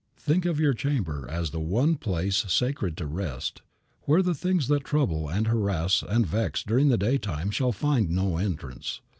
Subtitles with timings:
[0.17, 3.61] Think of your chamber as the one place sacred to rest,
[4.05, 8.37] where the things that trouble and harass and vex during the daytime shall find no
[8.37, 9.01] entrance.